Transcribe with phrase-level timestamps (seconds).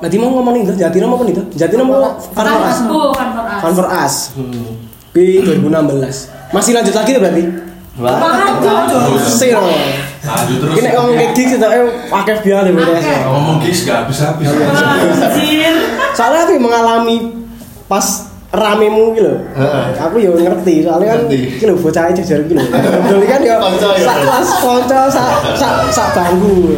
[0.00, 1.44] Tadi mau ngomongin itu Jatinam apa nih tuh?
[1.52, 2.16] Jatinam apa?
[2.32, 2.78] Fun for Us.
[2.88, 3.60] Oh, Fun for Us.
[3.60, 4.14] Fun for Us.
[4.32, 4.72] Hmm.
[5.12, 6.56] Di 2016.
[6.56, 7.44] Masih lanjut lagi tuh berarti?
[9.28, 9.68] Sih loh.
[10.24, 10.74] Lanjut terus.
[10.80, 12.72] Ini ngomong kayak gigs itu eh akeh biar deh.
[12.72, 13.18] Akeh.
[13.28, 14.48] Ngomong gigs gak habis-habis.
[14.48, 15.74] Anjir.
[16.16, 17.16] Soalnya aku mengalami
[17.84, 19.32] pas ramemu gitu.
[20.00, 22.64] Aku ya ngerti soalnya kan lho bocah jejer iki lho.
[23.06, 26.74] Dulu kan ya Konco sak kelas kanca sak sak sak bangku.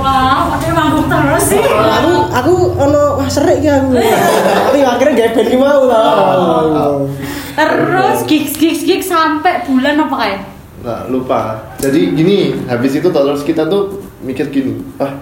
[0.00, 0.74] Wah, pakai
[1.06, 1.62] terus sih.
[1.64, 3.98] Aku aku ono wah serik ki aku.
[3.98, 7.06] Tapi akhirnya gak band ki mau tau.
[7.54, 10.40] Terus gigs gigs gigs sampai bulan apa kayak?
[10.84, 11.72] Nah, lupa.
[11.80, 15.16] Jadi gini, habis itu terus kita tuh mikir gini, ah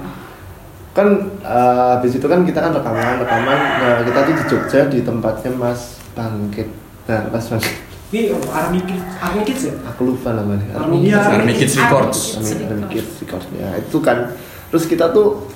[0.91, 3.59] kan eh, habis itu kan kita kan rekaman, rekaman.
[3.79, 6.67] Nah, kita tuh di Jogja di tempatnya Mas Bangkit.
[7.07, 7.79] Nah, Mas Bangkit.
[8.13, 9.75] Ini Army Kids, Army Kids ya?
[9.89, 10.69] Aku lupa namanya.
[10.77, 11.17] Army Kids.
[11.31, 12.19] Army Kids Records.
[12.37, 13.47] Army, Army Kids Records.
[13.57, 14.35] Ya, itu kan.
[14.69, 15.49] Terus kita tuh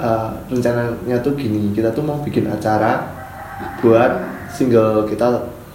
[0.00, 3.04] eh, rencananya tuh gini, kita tuh mau bikin acara
[3.78, 4.12] buat
[4.48, 5.28] single kita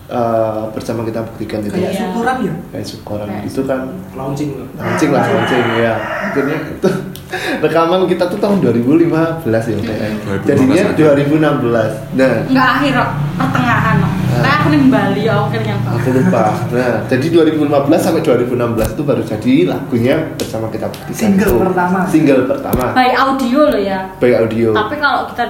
[0.07, 1.71] eh, bersama kita buktikan itu.
[1.71, 2.53] Kayak syukuran ya?
[2.69, 4.49] Kayak syukuran Kayak itu kan Launching.
[4.75, 5.93] launching lah launching ya
[6.25, 6.89] akhirnya itu
[7.63, 9.09] rekaman kita tuh tahun 2015
[9.49, 10.09] ya kayak
[10.45, 11.13] 2015 jadinya aja.
[11.17, 12.93] 2016 nah Enggak akhir
[13.35, 13.94] pertengahan.
[14.25, 19.21] Nah, aku nih Bali ya akhirnya aku lupa nah jadi 2015 sampai 2016 itu baru
[19.23, 21.99] jadi lagunya bersama kita Single pertama.
[22.09, 22.91] single pertama.
[22.91, 23.99] By audio loh ya.
[24.19, 24.73] by audio.
[24.73, 25.45] Tapi kalau kita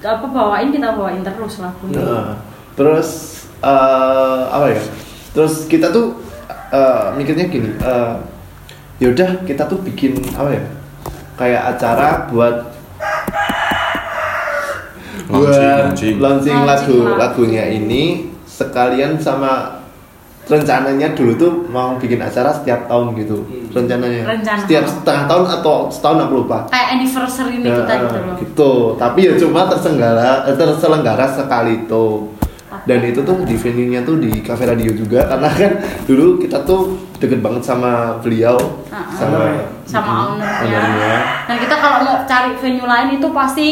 [0.00, 2.00] apa bawain kita bawain terus lagunya.
[2.00, 2.28] Nah,
[2.74, 3.08] terus
[3.60, 4.82] eh, apa ya?
[5.36, 6.16] Terus kita tuh
[6.72, 8.14] eh, mikirnya gini eh,
[8.98, 10.62] yaudah kita tuh bikin apa ya?
[11.36, 12.69] Kayak acara buat
[15.32, 15.54] buat
[15.86, 16.16] launching.
[16.18, 17.16] launching lagu Launching lagu.
[17.16, 18.02] lagunya ini
[18.44, 19.78] sekalian sama
[20.42, 23.38] rencananya dulu tuh mau bikin acara setiap tahun gitu
[23.70, 24.58] rencananya Rencana.
[24.58, 28.36] setiap setengah tahun atau setahun aku lupa Kayak anniversary ini kita Nah, gitu loh.
[28.36, 28.72] gitu.
[28.96, 32.06] Tapi ya cuma tersenggara eh, terselenggara sekali itu.
[32.80, 35.72] Dan itu tuh di venue-nya tuh di Cafe Radio juga karena kan
[36.04, 38.56] dulu kita tuh deket banget sama beliau
[38.88, 39.04] Ah, ah.
[39.12, 39.38] sama
[39.84, 40.64] sama ownernya.
[40.64, 41.16] ownernya.
[41.44, 43.66] Dan kita kalau mau cari venue lain itu pasti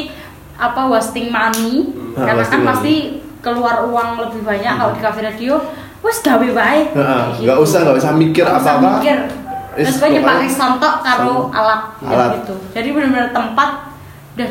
[0.58, 2.68] apa wasting money Ah, karena wasting kan money.
[2.68, 2.94] pasti
[3.38, 5.54] keluar uang lebih banyak kalau di cafe radio
[5.98, 8.98] wes gawe Kayak Ah, nggak usah nggak usah mikir usah apa-apa.
[8.98, 9.18] mikir.
[9.78, 12.30] Terus gue nyepak pokoknya- sontok karo alat, alat.
[12.36, 13.70] gitu jadi benar-benar tempat
[14.34, 14.50] udah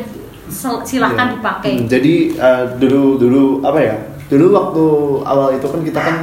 [0.82, 1.34] silahkan Iya.
[1.36, 3.96] dipakai Hmm, jadi eh, dulu dulu apa ya?
[4.26, 4.84] Dulu waktu
[5.22, 6.16] awal itu kan kita kan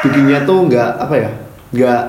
[0.00, 1.30] bikinnya tuh nggak apa ya?
[1.72, 2.02] Nggak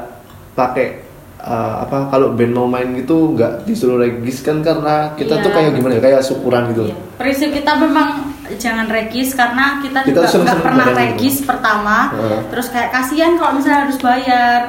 [0.54, 1.07] pakai
[1.48, 5.56] eh, apa kalau band mau main gitu nggak disuruh regis kan karena kita tuh Iya.
[5.58, 6.02] kayak gimana ya?
[6.04, 6.84] Kayak syukuran gitu.
[6.86, 6.96] Iya.
[7.16, 8.10] Prinsip kita memang
[8.54, 11.98] jangan regis karena kita, Kita juga nggak pernah bareng regis pertama.
[12.12, 12.40] Heeh.
[12.48, 14.62] Terus kayak kasihan kalau misalnya harus bayar.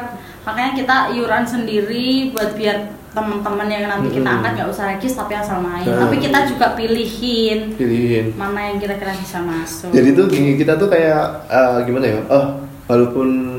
[0.43, 2.79] Makanya kita iuran sendiri buat biar
[3.09, 4.37] teman-teman yang nanti kita Mm-mm.
[4.39, 5.83] angkat nggak usah regis tapi asal main.
[5.83, 5.99] Heeh.
[5.99, 8.27] Tapi kita juga pilihin Pilihin.
[8.35, 9.91] mana yang kira-kira bisa masuk.
[9.91, 12.21] Jadi tuh gini kita tuh kayak eh, gimana ya?
[12.29, 12.47] Oh,
[12.87, 13.58] walaupun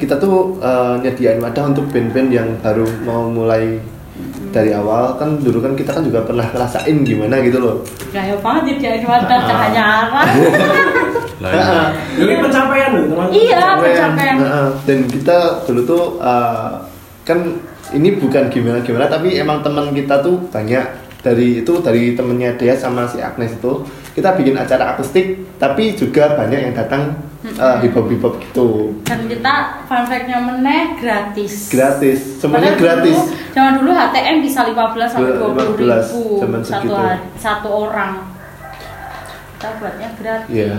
[0.00, 3.78] kita tuh eh, nyediain wadah untuk band-band yang baru mau mulai
[4.50, 7.84] dari awal kan dulu kan kita kan juga pernah ngerasain gimana gitu loh.
[8.10, 10.26] Gaya banget ya jadi wadah cahaya arah.
[11.36, 11.86] Heeh.
[12.16, 13.28] Ini pencapaian loh teman.
[13.28, 14.36] Iya, pencapaian.
[14.40, 14.68] Heeh.
[14.88, 16.70] Dan kita dulu tuh eh,
[17.28, 17.38] kan
[17.94, 20.82] ini bukan gimana gimana tapi emang teman kita tuh banyak
[21.22, 23.82] dari itu dari temennya Dea sama si Agnes itu
[24.16, 27.20] kita bikin acara akustik tapi juga banyak yang datang
[27.54, 29.54] uh, hip hop hip hop gitu Dan kita
[29.84, 31.68] fun fact-nya meneh gratis.
[31.68, 34.72] gratis semuanya Padahal gratis Dulu, zaman dulu HTM bisa 15
[35.06, 36.94] sampai 20 ribu 15, zaman satu
[37.36, 38.12] satu orang.
[39.52, 40.48] Kita buatnya gratis.
[40.50, 40.74] Iya.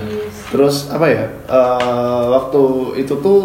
[0.48, 2.62] terus apa ya eh, waktu
[2.98, 3.42] itu tuh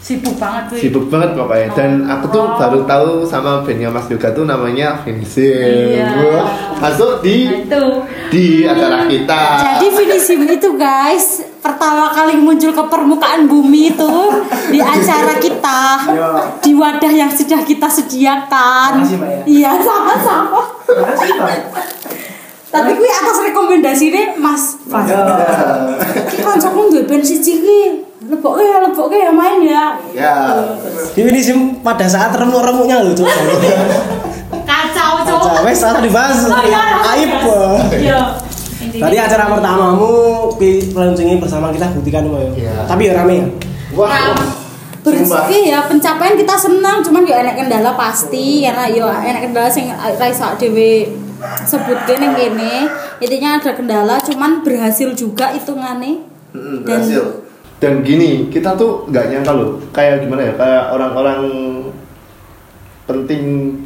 [0.00, 0.76] Sibuk banget tuh.
[0.80, 2.56] sibuk banget pokoknya dan aku tuh Oh.
[2.56, 6.08] baru tahu sama bandnya Mas Yoga tuh namanya Finishing Iya.
[6.24, 6.49] Wah,
[6.80, 7.84] masuk Nah, di itu.
[8.28, 11.26] di acara kita Jadi finishing itu guys
[11.60, 14.12] pertama kali muncul ke permukaan bumi itu
[14.68, 16.30] di acara kita Iya.
[16.58, 19.04] di wadah yang sudah kita sediakan.
[19.04, 19.18] Ya.
[19.44, 20.62] Iya sama-sama.
[22.70, 25.04] Tapi kuwi atas rekomendasi nih Mas Fas.
[26.26, 27.82] Ki kancaku duwe band siji ki.
[28.30, 29.98] Ya, leboke ya main ya.
[30.12, 30.34] ya
[31.12, 33.26] Ini sih pada saat remuk-remuknya loh tuh.
[35.40, 36.38] Aja wes aku dibahas.
[36.46, 36.80] Oh, iya.
[37.16, 37.30] Aib.
[37.96, 38.20] Iya.
[38.80, 40.10] Tadi acara pertamamu
[40.60, 42.50] di launchingnya bersama kita buktikan ya.
[42.56, 42.74] Iya.
[42.84, 43.46] Tapi ya rame ya.
[43.96, 44.36] wah.
[45.00, 49.88] Berarti ya pencapaian kita senang, cuman ya enak kendala pasti karena ya enak kendala sing
[49.88, 51.08] ra iso dhewe
[51.64, 52.84] sebutke ning kene.
[53.20, 56.20] Intinya ada kendala cuman berhasil juga hitungane.
[56.52, 57.24] Mm, Dan- berhasil
[57.80, 61.40] dan gini kita tuh nggak nyangka loh kayak gimana ya kayak orang-orang
[63.12, 63.42] penting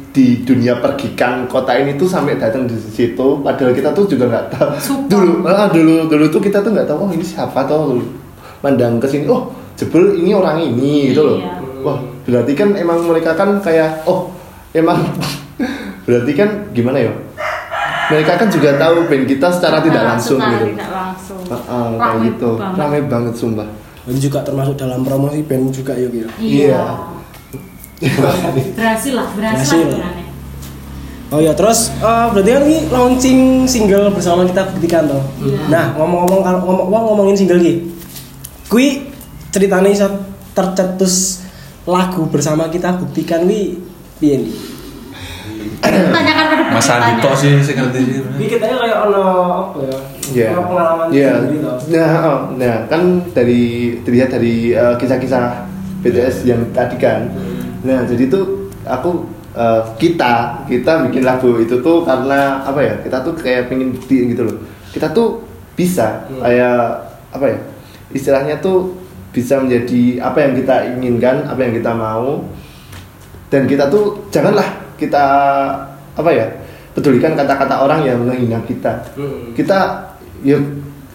[0.09, 4.45] di dunia pergikan kota ini tuh sampai datang di situ padahal kita tuh juga nggak
[4.49, 5.07] tahu Support.
[5.07, 7.99] dulu ah, dulu dulu tuh kita tuh nggak tahu oh ini siapa tuh
[8.59, 11.51] mandang ke sini oh jebul ini orang ini gitu loh Iya.
[11.81, 14.31] wah berarti kan emang mereka kan kayak oh
[14.71, 15.01] emang
[16.05, 17.13] berarti kan gimana ya
[18.05, 21.87] mereka kan juga tahu band kita secara tidak Nah, langsung gitu tidak langsung Ah, ah,
[21.95, 22.77] kayak gitu banget.
[22.79, 23.67] rame banget sumpah
[24.01, 26.27] Dan juga termasuk dalam promosi band juga yuk ya.
[26.35, 26.83] iya Iya.
[27.97, 29.99] Berhasil lah berhasil, Berhasil.
[29.99, 30.13] lah.
[31.33, 35.23] Oh ya terus eh, berarti kan ini launching single bersama kita buktikan toh.
[35.41, 35.57] Iya.
[35.67, 37.73] Nah ngomong-ngomong kalau ngomong wah, ngomongin single ki,
[38.67, 39.09] kui
[39.49, 40.07] ceritanya iso
[40.53, 41.43] tercetus
[41.85, 43.79] lagu bersama kita buktikan wi
[44.17, 44.53] piye nih?
[45.85, 46.89] tanyakan pada Mas.
[46.89, 48.19] Andito sih sih ngerti sih.
[48.21, 49.25] Ini kita kayak ono
[49.65, 49.97] apa ya?
[50.33, 50.47] Iya.
[50.53, 51.31] Ono pengalaman Iya.
[51.37, 51.77] sendiri toh.
[51.89, 53.01] Nah, oh, nah kan
[53.33, 53.61] dari
[54.01, 55.45] dilihat dari eh, kisah-kisah
[56.01, 57.29] BTS yang tadi kan.
[57.85, 58.43] Nah, jadi tuh
[58.83, 59.23] aku
[59.53, 60.33] eh, kita
[60.65, 62.93] kita bikin lagu itu tuh karena apa ya?
[62.99, 64.57] Kita tuh kayak pengen buktiin gitu loh.
[64.89, 66.41] Kita tuh bisa Hmm.
[66.41, 66.79] kayak
[67.29, 67.57] apa ya?
[68.09, 68.95] Istilahnya tuh
[69.29, 72.43] bisa menjadi apa yang kita inginkan, apa yang kita mau.
[73.47, 74.65] Dan kita tuh janganlah
[74.95, 75.23] kita
[76.13, 76.47] apa ya?
[76.91, 79.51] pedulikan kata-kata orang yang menghina kita Hmm.
[79.51, 79.99] kita
[80.39, 80.55] ya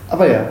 [0.06, 0.44] apa ya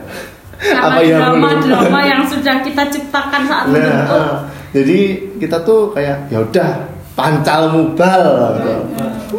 [0.58, 4.38] karena apa yang drama belum- drama yang sudah kita ciptakan saat nah membentuk ah.
[4.76, 5.00] Jadi
[5.42, 6.88] kita tuh kayak ya udah
[7.18, 8.26] pancal mubal
[8.58, 8.74] gitu.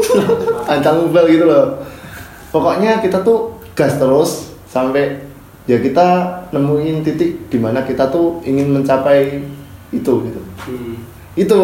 [0.69, 1.81] pancal mubal gitu loh
[2.51, 5.23] pokoknya kita tuh gas terus sampai
[5.71, 6.07] ya kita
[6.51, 9.43] nemuin titik di mana kita tuh ingin mencapai
[9.91, 10.93] itu gitu Hmm.
[11.41, 11.57] itu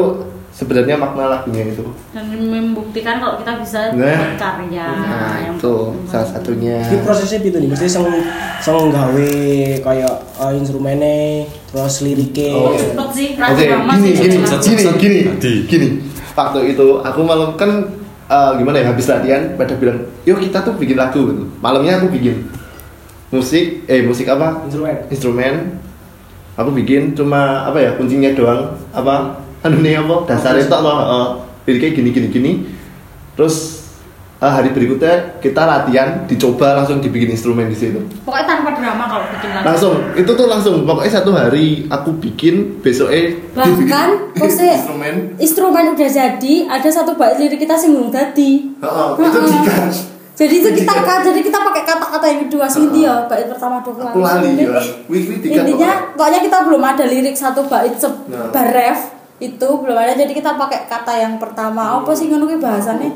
[0.57, 1.85] sebenarnya makna lagunya itu
[2.17, 4.33] dan membuktikan kalau kita bisa Nah.
[4.33, 5.77] berkarya nah yang itu
[6.09, 8.09] salah satunya Ini prosesnya itu nih, mesti seng
[8.59, 9.33] seng gawe
[9.85, 12.57] kayak eh, instrumennya, terus liriknya.
[12.57, 12.73] Oh.
[12.73, 14.61] cepet sih Oke, ragu drama gini, sih gini, cepet.
[14.65, 15.53] gini, gini, Tadi.
[15.69, 15.89] gini.
[16.33, 17.71] Waktu itu aku malam kan
[18.27, 21.45] eh, gimana ya habis latihan pada bilang, yuk kita tuh bikin lagu gitu.
[21.61, 22.49] Malamnya aku bikin
[23.29, 24.65] musik, eh musik apa?
[24.65, 24.97] Instrumen.
[25.09, 25.55] Instrumen.
[26.57, 29.45] Aku bikin cuma apa ya kuncinya doang apa?
[29.67, 30.17] Anu nih apa?
[30.25, 30.97] Dasarnya tok loh.
[30.97, 31.27] Uh,
[31.65, 32.53] liriknya gini gini gini.
[33.35, 33.85] Terus
[34.37, 39.25] eh, hari berikutnya kita latihan, dicoba langsung dibikin instrumen di situ pokoknya tanpa drama kalau
[39.33, 44.77] bikin lagu langsung itu tuh langsung pokoknya satu hari aku bikin besoknya dibikin bahkan maksudnya
[44.77, 49.93] instrumen instrumen udah jadi ada satu bait lirik kita sing belum jadi Heeh, itu dikat.
[50.37, 51.21] jadi itu kita Dikat.
[51.25, 54.69] jadi kita pakai kata-kata yang kedua sih dia bait pertama dua aku lali ya
[55.41, 58.53] tiga intinya pokoknya kita belum ada lirik satu bait Nah.
[58.53, 62.57] sebar ref itu belum ada jadi kita pakai kata yang pertama apa sih ngono ki
[62.57, 63.13] bahasannya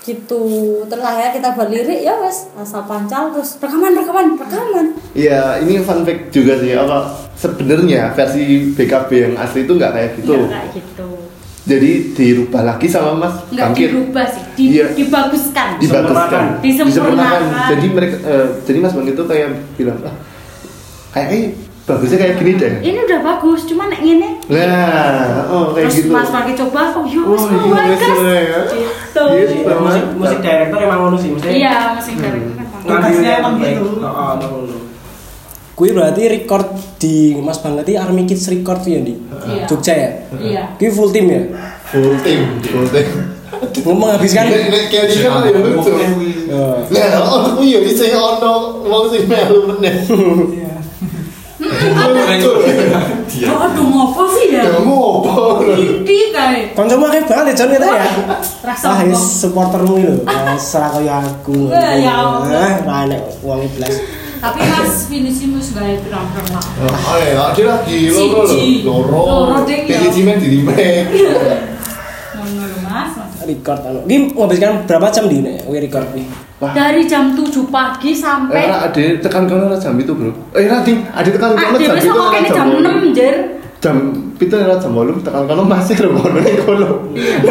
[0.00, 0.42] gitu
[0.82, 5.76] terus akhirnya kita buat lirik ya wes asal pancal terus rekaman rekaman rekaman Iya, ini
[5.78, 7.04] fun fact juga sih apa
[7.34, 8.42] sebenarnya versi
[8.72, 10.32] BKB yang asli itu nggak kayak gitu.
[10.38, 11.08] Nggak kayak gitu
[11.62, 13.86] Jadi dirubah lagi sama Mas nggak Bangkit.
[13.86, 14.86] dirubah sih di, Iya.
[14.90, 16.44] dibaguskan Dibaguskan.
[16.58, 17.42] Disempurnakan.
[17.70, 20.16] Jadi mereka eh, jadi Mas Bangkit itu kayak bilang, ah,
[21.10, 22.72] kayaknya bagusnya kayak gini deh.
[22.82, 26.10] ini udah bagus cuma nek ngene Nah, oh kayak terus gitu.
[26.10, 27.84] mas Marki coba kok yo Oh, wes iya, mau ya.
[27.88, 28.10] gitu
[29.10, 29.22] Gitu.
[29.26, 31.50] Musik, musik, musik director emang ngono sih, mesti.
[31.52, 32.40] iya masih dari
[32.80, 33.98] Tugasnya emang gitu.
[33.98, 34.76] Heeh, emang ngono.
[35.72, 39.64] Kui berarti record di Mas Banget ini Army Kids Record ya di Iya.
[39.64, 40.10] Jogja ya?
[40.36, 41.40] iya Kui full team ya?
[41.88, 43.08] Full team, full team.
[43.82, 44.46] Ngomong habiskan.
[44.46, 45.90] Nek nek kayak dia kan ya lucu.
[46.90, 49.94] Nah, oh iya bisa ono wong sing melu meneh.
[51.80, 55.64] Oh aduh ngopo sih ya Ya ngopo.
[55.64, 58.04] Ini kayak Kancamu akeh banget ya Jon kita ya.
[58.60, 60.14] rasa Ah, ini supportermu lho.
[60.28, 61.72] Ah, Serah kaya aku.
[62.04, 62.44] Ya Allah.
[62.52, 63.96] Eh, ra nek wong blas.
[64.40, 66.64] tapi mas finisi mus gaya pirang-pirang lah
[67.12, 68.56] Oh ya, dia lagi loro lho.
[68.88, 69.20] Loro.
[69.20, 70.00] Loro, ding, ya.
[70.08, 70.80] Cimen di ngono
[72.80, 73.12] mas
[73.44, 74.00] Record anu.
[74.88, 76.49] Berapa jam di nek we record iki?
[76.60, 76.70] Wah.
[76.70, 80.28] dari jam 7 pagi Eh, sampai Ra, ada tekan kono jam itu, Bro.
[80.52, 82.12] Eh, ding, ada tekan kono Ade jam itu.
[82.28, 82.88] kene jam wolu.
[83.00, 83.36] 6 jer
[83.80, 83.96] Jam
[84.36, 86.88] itu ra jam 8 tekan kono masih kono ning kono.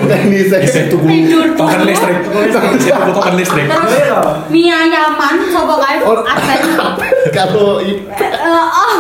[0.05, 1.89] Teknis Isi tuku Tidur token dulu.
[1.89, 2.17] listrik.
[2.77, 3.65] Isi tuku token listrik.
[3.65, 4.19] Iya.
[4.47, 6.59] mie ayaman sapa kae Or- adven
[7.35, 8.93] Kalau Eh, oh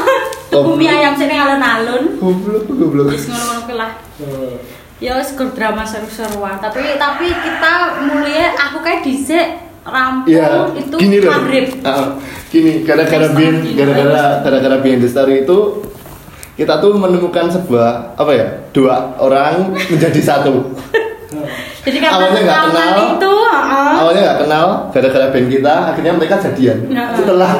[0.49, 3.13] tuku mie ayam sini alun-alun goblok goblok.
[3.13, 3.91] wis ngono-ngono lah
[4.97, 7.73] ya wis gur drama seru-seruan tapi tapi kita
[8.03, 11.31] mulai aku kayak dhisik rampung Iya, itu gini loh.
[11.33, 12.05] maghrib Ah,
[12.49, 15.57] gini, gara-gara bian, gara-gara gara-gara bian story itu
[16.59, 20.59] kita tuh menemukan sebuah apa ya dua orang menjadi satu.
[21.87, 22.95] jadi karena Awalnya nggak kenal.
[23.15, 23.93] itu heeh.
[23.95, 26.77] Awalnya nggak kenal, gara-gara band kita, akhirnya mereka jadian.
[26.91, 27.15] Nah.
[27.15, 27.51] Setelah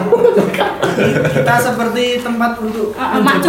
[1.32, 3.40] kita seperti tempat untuk ah, mak.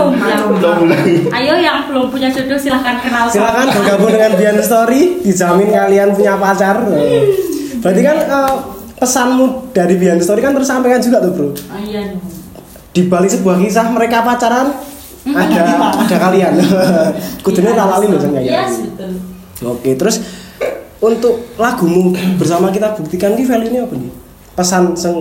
[1.34, 6.38] Ayo yang belum punya jodoh silahkan kenal Silakan bergabung dengan Bian Story, dijamin kalian punya
[6.38, 6.78] pacar.
[7.80, 8.54] Berarti kan eh,
[8.96, 11.48] pesanmu dari Bian Story kan tersampaikan juga tuh bro.
[11.66, 12.14] Ah, iya
[12.90, 14.74] Di balik sebuah kisah mereka pacaran
[15.26, 15.62] ada
[15.94, 16.52] ada kalian.
[17.44, 18.88] Kudunya talalin loh Seng, kayak Yes, gini.
[18.92, 19.10] betul.
[19.68, 20.16] Oke, terus
[21.00, 24.12] untuk lagumu bersama kita buktikan ki value ini apa nih?
[24.52, 25.16] Pesan yang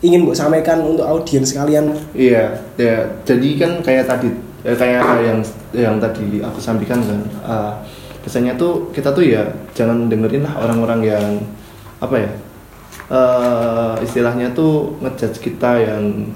[0.00, 1.92] ingin mbok sampaikan untuk audiens kalian.
[2.14, 3.04] Iya, ya.
[3.22, 4.32] Jadi kan kayak tadi,
[4.64, 5.38] eh, kayak yang
[5.70, 7.72] yang tadi aku sampaikan kan, eh,
[8.22, 11.24] pesannya tuh kita tuh ya jangan dengerin lah orang-orang yang
[12.00, 12.30] apa ya,
[13.12, 16.32] eh, istilahnya tuh ngejudge kita yang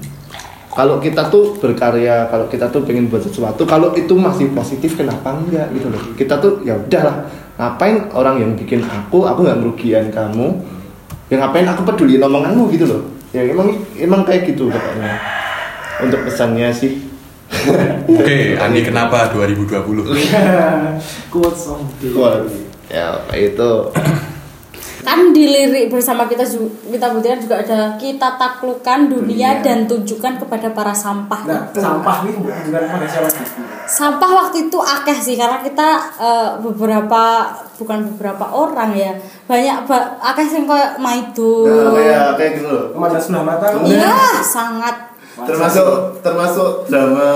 [0.75, 5.31] kalau kita tuh berkarya, kalau kita tuh pengen buat sesuatu, kalau itu masih positif kenapa
[5.31, 6.03] enggak gitu loh.
[6.19, 10.51] Kita tuh ya udahlah, ngapain orang yang bikin aku, aku nggak merugikan kamu,
[11.31, 13.01] ya ngapain aku peduli omonganmu gitu loh.
[13.31, 15.15] Ya emang emang kayak gitu pokoknya.
[16.03, 17.07] Untuk pesannya sih.
[18.11, 19.71] Oke, Andi kenapa 2020?
[21.31, 22.11] Quotes of the
[22.91, 23.71] ya itu.
[25.05, 26.41] Kan di lirik bersama kita
[26.83, 31.77] kita buktikan juga ada kita taklukkan dunia dan tunjukkan kepada para sampah Nah, itu.
[31.79, 33.45] sampah ini bukan pada siapa sih?
[33.85, 37.45] sampah waktu itu akeh sih karena kita eh, beberapa
[37.75, 42.83] bukan beberapa orang ya banyak ba- akeh sing kayak maido Nah, kayak kayak gitu loh.
[43.15, 43.65] Sebelah mata.
[43.85, 45.85] iya sangat Termasuk
[46.19, 47.29] termasuk drama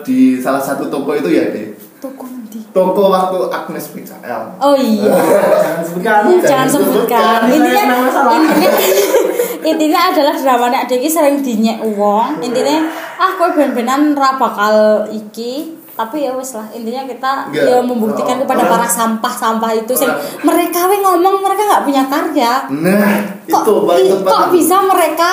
[0.00, 1.74] di salah satu toko itu ya, deh.
[1.98, 2.24] toko
[2.70, 4.42] Toko waktu Agnes PKL.
[4.58, 5.10] oh iya.
[5.54, 6.22] Jangan sebutkan.
[6.40, 7.40] jangan sebutkan.
[7.46, 7.82] intinya
[8.30, 8.70] intinya
[9.70, 12.38] intinya adalah drama nek iki sering dinyek wong.
[12.40, 12.84] Intinya
[13.14, 14.74] ah kowe ben-benan ra bakal
[15.08, 15.74] iki.
[15.94, 20.18] Tapi ya wes lah intinya kita ya membuktikan Oh, kepada orang- para sampah-sampah itu orang-
[20.42, 22.52] mereka we ngomong mereka nggak punya karya.
[22.68, 23.14] Nah,
[23.46, 25.30] kok, itu i- kok bisa mereka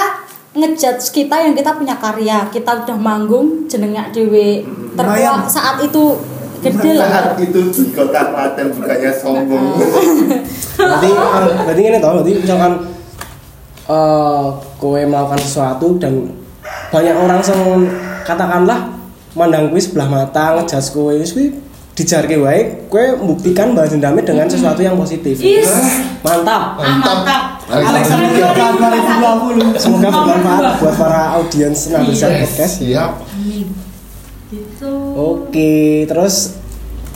[0.53, 2.45] ngejudge kita yang kita punya karya?
[2.47, 4.61] Kita udah manggung jenengnya dewe
[4.93, 5.49] terkuat Lumayan.
[5.49, 6.13] saat itu
[6.61, 9.65] Saat lah itu di kota Klaten bukannya sombong.
[10.81, 12.73] Berarti eh, berarti ini tau, berarti misalkan
[13.89, 14.45] eh
[14.81, 16.33] kowe melakukan sesuatu dan
[16.89, 17.85] banyak orang yang
[18.25, 18.89] katakanlah
[19.37, 21.53] mandang kuwi sebelah mata ngejas kowe wis kuwi
[21.93, 25.37] dijarke wae kowe membuktikan bahwa dendamnya dengan sesuatu yang positif.
[25.37, 25.69] Is.
[26.21, 26.77] Mantap.
[26.77, 32.73] ah mantap Alexandria 2020 Semoga bermanfaat buat para audiens Nabisan Podcast.
[32.83, 33.11] Siap.
[34.81, 36.57] Gitu Oke, terus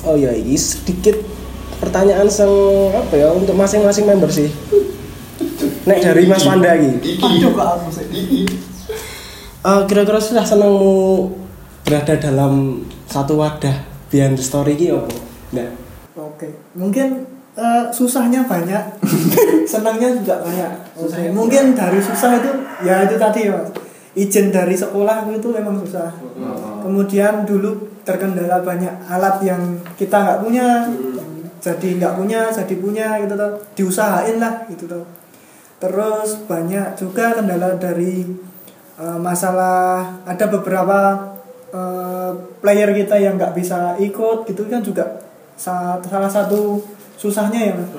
[0.05, 1.17] oh ya ini sedikit
[1.81, 2.53] pertanyaan sang
[2.93, 4.53] apa ya untuk masing-masing member sih.
[5.89, 7.17] Nek dari Mas Panda iki.
[7.17, 8.05] Aduh kok aku sih
[9.65, 11.25] Eh, kira-kira sudah senangmu
[11.81, 13.73] berada dalam satu wadah
[14.13, 15.09] behind the story ini apa?
[15.57, 15.69] Nah,
[16.15, 17.25] Oke, mungkin
[17.57, 19.01] eh, susahnya banyak,
[19.73, 20.69] senangnya juga banyak.
[21.01, 22.51] Oke, mungkin dari susah itu
[22.85, 23.73] ya itu tadi ya, Mas.
[24.13, 26.13] izin dari sekolah itu memang susah.
[26.85, 29.57] Kemudian dulu terkendala banyak alat yang
[29.97, 30.85] kita nggak punya,
[31.57, 35.01] jadi nggak punya, jadi punya gitu tuh, diusahain lah gitu tuh.
[35.81, 38.21] Terus banyak juga kendala dari
[39.01, 41.17] eh, masalah ada beberapa
[41.73, 45.25] eh, player kita yang nggak bisa ikut gitu kan juga
[45.57, 46.85] sa- salah satu
[47.17, 47.89] susahnya ya mas.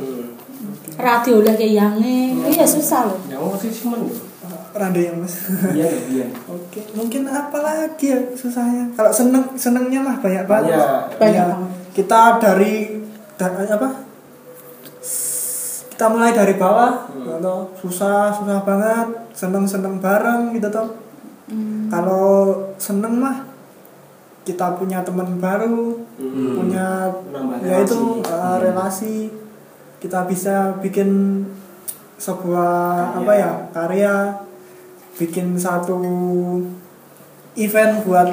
[0.97, 2.38] Radio lah kayak yange.
[2.55, 3.19] Iya susah loh.
[3.26, 4.00] Yang cuman
[4.76, 5.35] randa ya mas?
[5.73, 6.26] Iya iya.
[6.52, 8.92] oke mungkin apa lagi ya susahnya?
[8.92, 10.76] Kalau seneng senengnya mah banyak banget.
[10.76, 11.00] Banyak.
[11.18, 11.71] Banyak Ya, banget.
[11.92, 12.75] kita dari
[13.35, 13.88] dari apa?
[15.90, 17.09] Kita mulai dari bawah.
[17.09, 19.09] Atau susah susah banget.
[19.33, 20.88] Seneng seneng bareng gitu toh.
[21.88, 22.28] Kalau
[22.76, 23.49] seneng mah
[24.42, 26.00] kita punya teman baru.
[26.52, 28.30] Punya Nambah ya itu relasi.
[28.30, 29.16] uh, relasi.
[29.97, 31.42] Kita bisa bikin
[32.16, 32.73] sebuah
[33.21, 34.14] apa ya karya
[35.16, 35.96] bikin satu
[37.56, 38.28] event buat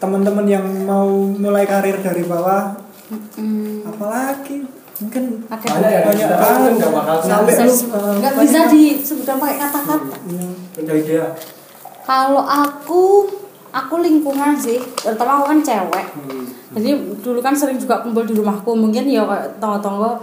[0.00, 2.76] teman-teman yang mau mulai karir dari bawah.
[3.36, 3.84] Hmm.
[3.84, 4.64] apalagi?
[5.04, 5.66] Mungkin Oke.
[5.68, 6.72] Banyak ya, banyak banget.
[6.80, 10.16] nggak bakal sampai uh, nggak banyak- bisa disebutkan pakai kata-kata.
[10.24, 10.48] Iya.
[10.80, 11.18] Udah ide.
[12.04, 13.28] kalau aku
[13.74, 14.80] aku lingkungan sih.
[14.96, 16.06] Terutama aku kan cewek.
[16.74, 16.90] Jadi
[17.20, 18.72] dulu kan sering juga kumpul di rumahku.
[18.72, 19.26] Mungkin ya
[19.60, 20.22] tonggo-tonggo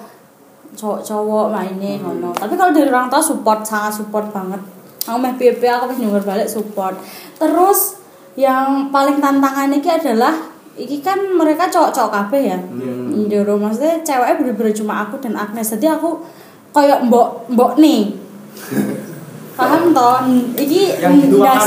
[0.74, 2.31] cowok-cowok mainnya ngono.
[2.34, 4.60] Tapi kalau dari orang tua support sangat support banget
[5.08, 6.98] aku meh PP aku meh nyumbur balik support.
[7.38, 8.01] Terus
[8.38, 10.34] yang paling tantangan ini adalah
[10.77, 12.60] iki kan mereka cowok-cowok kabeh ya.
[13.27, 15.74] Di rumah maksudnya ceweknya bener-bener cuma aku dan Agnes.
[15.74, 16.22] Jadi aku
[16.72, 18.15] kayak mbok mbok nih
[19.53, 20.17] paham toh?
[20.53, 21.65] Iki ndas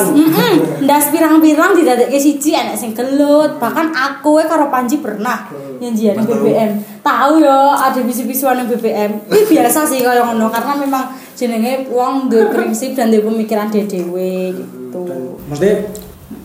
[0.80, 3.56] ndas pirang-pirang didadekke siji enek sing gelut.
[3.58, 6.70] Bahkan aku we karo Panji pernah nyanjian BBM
[7.02, 12.48] tahu yo ada bisu-bisuan BBM ini biasa sih kalau ngono karena memang jenenge wong duwe
[12.54, 15.02] prinsip dan duwe pemikiran dhewe gitu.
[15.50, 15.84] Maksudnya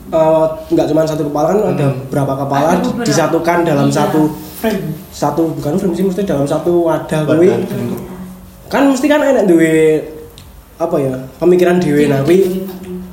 [0.10, 2.70] eh, nggak cuma satu kepala kan ada berapa kepala
[3.06, 3.96] disatukan dalam Iya.
[4.04, 4.22] satu
[4.60, 4.92] Frame.
[5.08, 7.48] satu bukan frame sih mesti dalam satu wadah kuwi.
[8.68, 10.04] Kan mesti kan enak duwe
[10.80, 12.64] apa ya pemikiran dhewe nah kuwi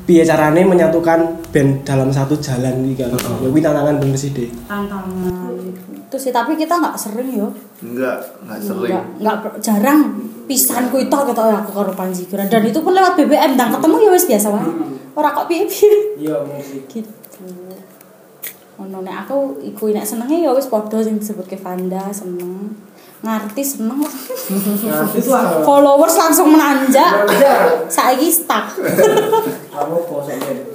[0.07, 4.47] piye carane menyatukan band dalam satu jalan iki kan ya kuwi tantangan bener sih deh
[4.71, 5.45] tantangan.
[6.07, 7.51] Itu sih tapi kita nggak sering yo.
[7.83, 8.95] Enggak enggak sering.
[8.95, 9.99] Nggak nggak jarang
[10.47, 12.47] pisan ku itu gitu aku karo Panji Kira.
[12.47, 14.71] dan itu pun lewat BBM dan ketemu ya wis biasa wae.
[15.19, 15.93] Ora kok piye piye
[16.23, 17.11] iya musik gitu.
[18.79, 22.79] Ono nek aku iku nek senenge ya wis padha sing disebutke Vanda seneng
[23.27, 23.99] ngerti seneng.
[23.99, 27.27] Nah followers langsung menanjak.
[27.91, 28.79] Saiki stuck.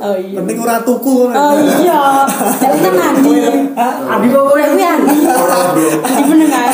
[0.03, 0.37] Oh iya.
[0.43, 1.31] Penting ora tuku.
[1.31, 2.27] oh iya.
[2.59, 3.33] Nek kita Andi.
[3.79, 5.17] Adi kok nek kuwi Andi.
[6.03, 6.71] Andi meneng ae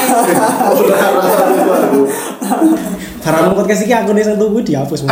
[3.28, 5.04] Barang podcast iki akune sing tuku dihapus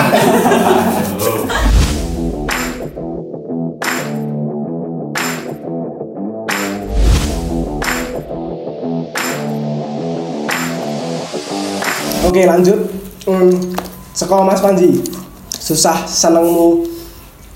[12.36, 12.75] Oke lanjut
[13.32, 13.80] hmm,
[14.12, 15.00] Sekolah Mas Panji
[15.56, 16.84] Susah senengmu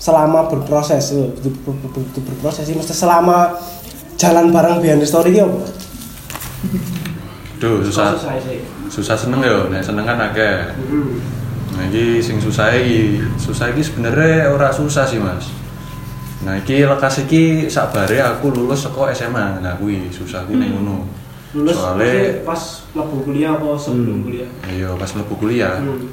[0.00, 3.60] selama berproses ber- ber- ber- ber- berproses sih mesti selama
[4.16, 5.68] jalan bareng behind the story apa?
[7.60, 8.16] Duh, susah.
[8.16, 8.64] sih.
[8.88, 10.72] Susah seneng ya, nek seneng kan akeh.
[11.76, 15.52] Nah, iki sing susah iki, susah iki sebenarnya ora susah sih, Mas.
[16.40, 19.60] Nah, iki lekas iki sakbare aku lulus saka SMA.
[19.60, 21.19] Nah, kuwi susah kuwi ning ngono.
[21.50, 22.62] Lulus Soale pas
[22.94, 24.46] mlebu kuliah apa sebelum kuliah?
[24.70, 26.06] iya pas mlebu kuliah, Hmm.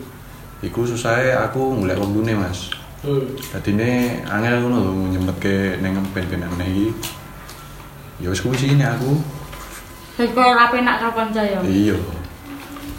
[0.66, 1.14] iku susah
[1.46, 2.74] aku golek wektune, Mas.
[3.06, 3.22] Hmm.
[3.54, 6.90] Dadine angel ngono lho nyempetke ning ben-benan iki.
[8.18, 9.22] Ya wis kuwi sih nek aku.
[10.18, 11.62] Kayak ora penak karo kanca ya.
[11.62, 11.94] Iya.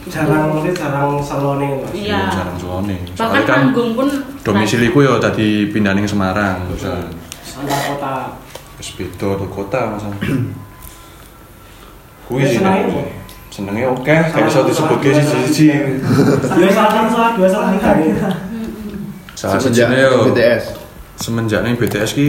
[0.07, 1.83] Jarang mungkin jarang salone.
[1.91, 2.31] Iya.
[2.31, 3.03] Jarang suwane.
[3.03, 4.09] Bahkan Soalnya kan panggung pun
[4.47, 6.63] domisiliku ya tadi pindah ning Semarang.
[6.71, 8.15] Antar kota.
[8.79, 10.07] wis beda tuh kota Mas.
[12.29, 12.61] Kuwi Ya, sih.
[13.49, 15.67] Senengnya oke, kayak iso disebutke siji-siji.
[16.61, 17.73] Ya salah salah dua salah.
[19.33, 19.89] Salah semenjak
[20.29, 20.65] BTS
[21.19, 22.29] semenjak ning BTS ki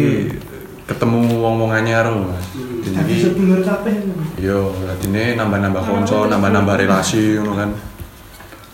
[0.89, 2.41] ketemu wong-wong anyar Mas.
[2.81, 3.93] Jadi sedulur kabeh.
[4.41, 7.69] Yo, dadine nambah-nambah konco, nambah-nambah relasi ngono kan.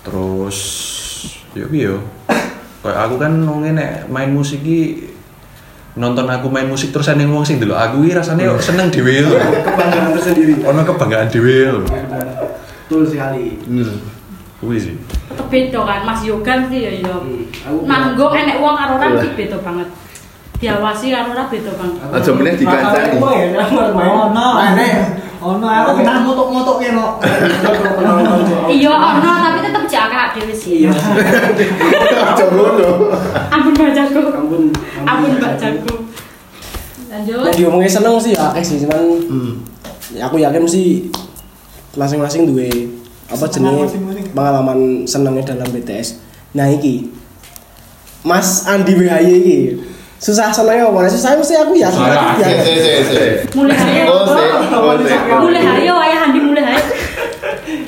[0.07, 0.57] Terus
[1.51, 1.97] yo piye yo?
[2.79, 3.33] Kayak aku kan
[3.73, 5.11] nek main musik ki
[5.95, 9.23] nonton aku main musik terus ning wong sing delok aku ki rasane yo seneng dhewe
[9.23, 9.39] lho.
[9.67, 10.59] Kebanggaan tersendiri.
[10.63, 11.81] Ono kebanggaan dhewe lho.
[12.85, 13.55] Betul sekali.
[13.63, 13.87] bener
[14.59, 14.95] Kuwi sih.
[15.51, 17.15] beda kan Mas Yogan sih ya ya.
[17.67, 19.21] Aku Manggung enek wong karo orang Iya.
[19.23, 19.87] sih beda banget.
[20.55, 21.99] Diawasi karo ora beda banget.
[22.11, 23.15] Aja meneh dikancani.
[23.19, 23.63] Ya.
[23.95, 24.47] Oh no.
[25.45, 27.21] Ono aku pernah motok-motok ya no.
[28.65, 30.89] Iya ono tapi tetep akak dhewe sih.
[30.89, 30.91] Iya.
[32.33, 33.13] aja ngono
[33.53, 34.21] Ampun Mbak Jago.
[34.33, 34.63] Ampun.
[35.05, 35.93] Ampun Mbak Jago.
[37.13, 37.45] Lanjut.
[37.45, 39.53] Nek diomongin seneng sih ya sih, cuman hmm.
[40.19, 41.13] aku yakin sih
[41.93, 42.91] masing-masing duwe
[43.29, 44.33] apa masing-masing.
[44.33, 46.17] pengalaman senengnya dalam BTS.
[46.57, 47.13] Nah iki
[48.25, 49.59] Mas Andi WHY iki
[50.19, 50.99] susah senengnya apa?
[51.05, 51.99] Nah, Susah mesti aku yakin.
[51.99, 53.21] Susah, si si
[53.55, 54.15] Mulai ayo.
[54.25, 56.83] si Mulai ayo ayah Handi mulai ayo.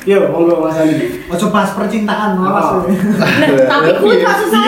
[0.08, 1.28] Yo, monggo Mas Andi.
[1.28, 2.40] Ojo pas percintaan.
[2.40, 2.48] Oh.
[2.48, 2.80] Lah,
[3.68, 4.62] Tapi kuwi kok susah.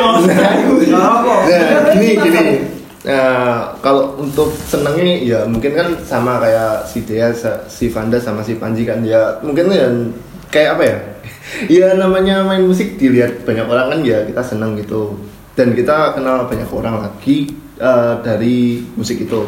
[0.91, 7.31] Nah, gini gini Eh, kalau untuk senengnya ya mungkin kan sama kayak si Dea,
[7.71, 9.87] si Vanda sama si Panji kan ya mungkin ya
[10.51, 10.97] kayak apa ya
[11.79, 15.15] ya namanya main musik dilihat banyak orang kan ya kita seneng gitu
[15.59, 19.43] dan kita kenal banyak orang lagi eh, dari musik itu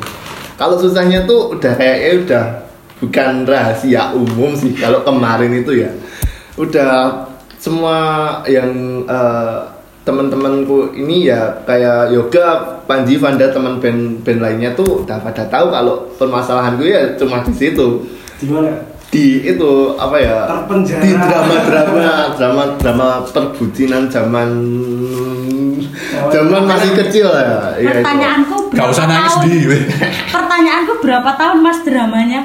[0.59, 2.45] kalau susahnya tuh udah kayaknya udah
[2.99, 5.91] bukan rahasia umum sih kalau kemarin itu ya
[6.59, 7.23] udah
[7.55, 7.97] semua
[8.43, 9.57] yang eh,
[10.03, 15.71] teman-temanku ini ya kayak yoga Panji Vanda teman band band lainnya tuh udah pada tahu
[15.71, 18.03] kalau permasalahan gue ya cuma di situ
[18.41, 18.73] Di mana?
[19.11, 21.03] di itu apa ya Terpenjara.
[21.03, 24.49] di drama drama drama drama perbucinan zaman
[26.33, 28.01] zaman masih kecil ya Iya.
[28.01, 29.45] Pertanyaanku Gak berapa usah nangis tahun?
[29.47, 29.57] di.
[30.35, 32.41] Pertanyaanku berapa tahun Mas dramanya?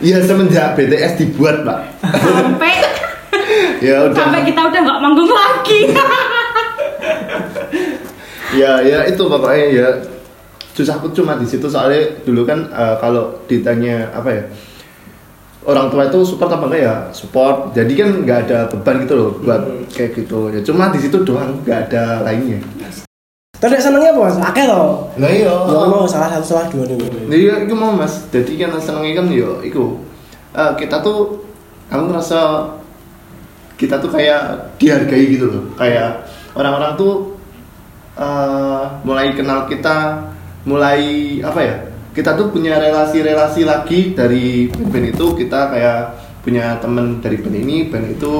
[0.00, 2.72] ya semenjak BTS dibuat pak Sampai
[3.84, 5.92] ya udah sampai kita udah nggak manggung lagi.
[8.50, 9.86] ya ya itu pokoknya ya
[10.72, 14.42] susahku cuma di situ soalnya dulu kan eh, kalau ditanya apa ya
[15.68, 19.30] orang tua itu support apa enggak ya support jadi kan nggak ada beban gitu loh
[19.44, 22.60] buat kayak gitu ya cuma di situ doang nggak ada lainnya
[23.60, 24.36] Terus nek senengnya apa Mas?
[24.40, 24.82] Akeh to.
[25.20, 26.96] nah iya Ya mau salah satu salah dua nih.
[27.28, 28.24] Iya, itu mau mas.
[28.32, 30.00] Jadi kan senengnya kan yo, itu
[30.50, 31.44] Eh, kita tuh,
[31.92, 32.40] aku ngerasa
[33.76, 35.64] kita tuh kayak dihargai gitu loh.
[35.76, 36.24] Kayak
[36.56, 37.36] orang-orang tuh
[38.16, 40.24] eh, mulai kenal kita
[40.64, 41.00] mulai
[41.44, 41.74] apa ya
[42.10, 46.00] kita tuh punya relasi-relasi lagi dari band itu kita kayak
[46.42, 48.34] punya temen dari band ini band itu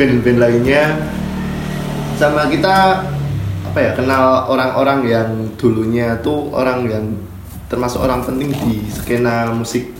[0.00, 0.96] band-band lainnya
[2.16, 3.04] sama kita
[3.68, 7.04] apa ya kenal orang-orang yang dulunya tuh orang yang
[7.68, 9.94] termasuk orang penting di skena musik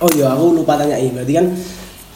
[0.00, 1.12] Oh iya, aku lupa tanya ini.
[1.12, 1.46] Berarti kan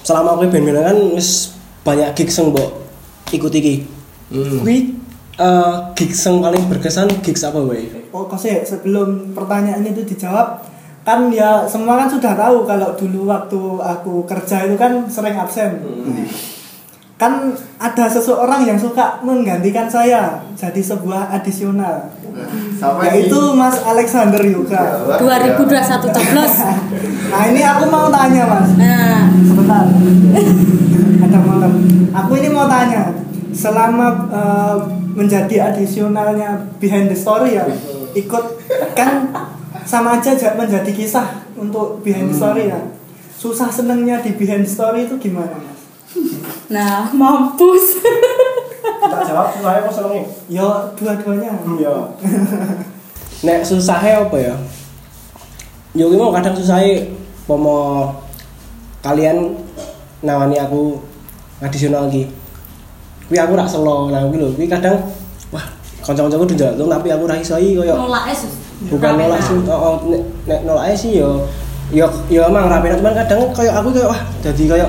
[0.01, 1.53] selama aku band kan wis
[1.85, 2.81] banyak gig sing mbok
[3.29, 3.85] ikut iki.
[4.33, 4.65] Hmm.
[4.65, 4.97] Kuwi
[5.37, 8.04] eh, gig sing paling berkesan gigs apa wae?
[8.15, 10.63] Pokoknya sebelum pertanyaan itu dijawab
[11.03, 15.83] kan ya semua kan sudah tahu kalau dulu waktu aku kerja itu kan sering absen.
[17.19, 17.51] Kan
[17.83, 22.15] ada seseorang yang suka menggantikan saya jadi sebuah adisional.
[22.79, 25.11] Sama Yaitu Mas Alexander Yoga.
[25.19, 26.55] 2021 coblos.
[27.35, 28.71] Nah ini aku mau tanya Mas.
[28.79, 29.91] Nah, Sebentar.
[31.19, 31.73] Ada motor.
[32.15, 33.11] Aku ini mau tanya.
[33.55, 34.77] Selama eh,
[35.15, 37.63] menjadi adisionalnya behind the story ya,
[38.15, 38.45] ikut
[38.95, 39.29] kan
[39.85, 42.81] sama aja ja- menjadi kisah untuk behind the story ya.
[43.35, 45.81] Susah senengnya di behind story itu gimana mas?
[46.71, 48.01] nah mampus.
[49.05, 50.23] Tak jawab, saya kok senenge.
[50.49, 51.53] Yo dua-duanya.
[51.77, 51.95] Iya.
[53.45, 54.55] Nek susahnya apa ya?
[55.93, 57.13] Yo ki mau kadang susahnya
[57.45, 58.09] pomo
[59.05, 59.53] kalian
[60.25, 60.97] nawani aku
[61.61, 62.33] adisional iki.
[63.29, 65.01] Kuwi aku rak selo, nah kuwi lho, kuwi kadang
[66.05, 68.45] kanca-kancaku dijaluk tapi aku ra iso iki koyo Nolak es.
[68.93, 69.95] bukan nolak sih oh, oh,
[70.45, 71.49] nek, nolak sih yo
[71.89, 74.89] yo yo emang rapi cuman kadang kayak aku kayak wah jadi kayak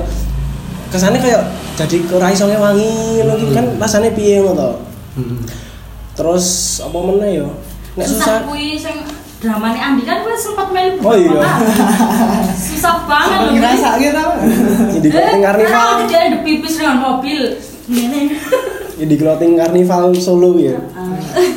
[0.91, 1.41] kesannya kayak
[1.80, 4.69] jadi ora iso wangi ngono iki kan rasane piye ngono to
[6.15, 7.47] terus apa meneh yo
[7.95, 8.95] nek Susah susah kuwi sing
[9.39, 10.97] dramane Andi kan gue sempat melu.
[11.06, 11.38] Oh iya.
[12.73, 13.51] Susah banget loh.
[13.54, 14.25] Ngerasa gitu
[15.06, 17.41] di clothing karnival Kalau tidak ada pipis dengan mobil.
[17.86, 18.21] Ngene.
[18.96, 20.76] Ya di clothing karnival Solo ya.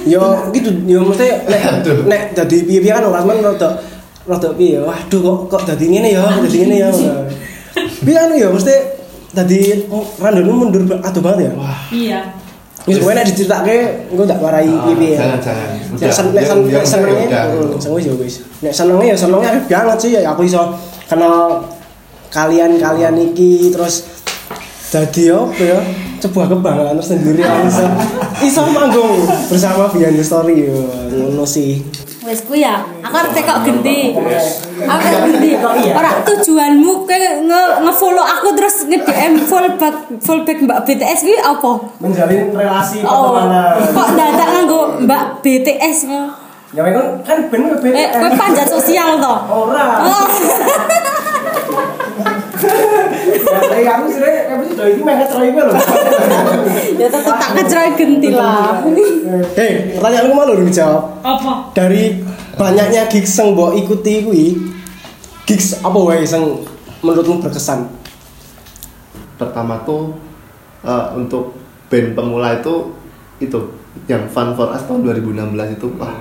[0.07, 1.63] Yo gitu yo mesti nek
[2.07, 3.79] nek jadi piye-piye kan ora men rada
[4.27, 4.81] rada piye ya.
[4.83, 6.89] Waduh kok kok dadi ngene ya dadi ngene ya.
[8.03, 8.75] Piye anu ya mesti
[9.35, 11.53] dadi oh, randone mundur aduh banget ya.
[11.95, 12.21] Iya.
[12.89, 15.15] wis kowe nek diceritake engko tak warai piye-piye.
[15.21, 15.69] ya jangan jangan.
[16.01, 17.45] Nek sen nek sen nek senenge udah.
[17.77, 18.35] sing wis ya wis.
[18.65, 20.63] Nek senenge ya senenge banget sih ya aku iso
[21.05, 21.69] kenal
[22.29, 24.18] kalian-kalian iki terus
[24.89, 25.79] jadi apa ya?
[26.19, 27.85] Sebuah kebanggaan tersendiri aku iso.
[28.41, 30.89] Iso manggung bersama the Story yo.
[31.13, 31.85] Ngono sih.
[32.25, 34.13] Wes ku ya, aku arep tekok genti.
[34.83, 35.51] Aku genti.
[35.93, 41.39] Ora tujuanmu ke nge nge-follow aku terus nge-DM full back full back Mbak BTS kuwi
[41.39, 41.71] apa?
[42.01, 43.33] menjalin relasi Oh,
[43.93, 46.23] kok dadak nganggo Mbak BTS nge?
[46.69, 47.65] ya kan kan ben
[47.97, 49.35] Eh, kowe panjat sosial to?
[49.49, 50.05] ora
[53.79, 55.75] Ya aku sih aku sih iki meh cerai lho
[56.99, 58.83] ya tetep tak kecerai genti lah.
[59.55, 61.23] Hei, pertanyaanku malu dijawab.
[61.23, 61.53] Apa?
[61.79, 62.19] dari
[62.59, 64.45] banyaknya gigs yang mbok ikuti kuwi
[65.47, 66.43] gigs apa wae sing
[67.07, 67.87] menurutmu berkesan
[69.39, 70.11] pertama tuh
[70.83, 71.55] eh, untuk
[71.87, 72.91] band pemula itu
[73.39, 73.59] itu
[74.11, 76.19] yang Fun for Us tahun 2016 itu wah